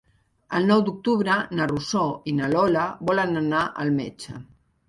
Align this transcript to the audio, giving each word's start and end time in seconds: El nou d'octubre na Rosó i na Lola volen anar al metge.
El 0.59 0.63
nou 0.69 0.79
d'octubre 0.87 1.35
na 1.59 1.69
Rosó 1.71 2.05
i 2.31 2.35
na 2.39 2.49
Lola 2.57 2.89
volen 3.11 3.41
anar 3.45 3.63
al 3.85 3.97
metge. 4.03 4.43